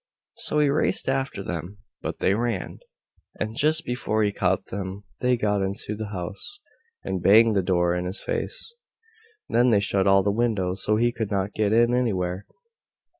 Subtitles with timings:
[0.33, 2.79] So he raced after them, but they ran,
[3.39, 6.59] and just before he caught them they got into the house,
[7.03, 8.73] and banged the door in his face.
[9.47, 12.47] Then they shut all the windows, so he could not get in anywhere.